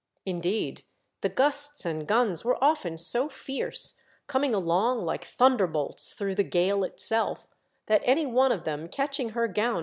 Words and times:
Indeed, 0.25 0.81
the 1.21 1.29
gusts 1.29 1.85
and 1.85 2.07
guns 2.07 2.43
were 2.43 2.57
often 2.59 2.97
so 2.97 3.29
fierce— 3.29 4.01
coming 4.25 4.51
along 4.55 5.05
like 5.05 5.23
thunderbolts 5.23 6.15
through 6.15 6.33
the 6.33 6.43
gale 6.43 6.83
itself— 6.83 7.45
tkat 7.87 8.01
any 8.03 8.25
one 8.25 8.51
of 8.51 8.63
them 8.63 8.87
catch 8.87 9.19
ing 9.19 9.29
her 9.37 9.47
gown 9.47 9.75
n?. 9.77 9.79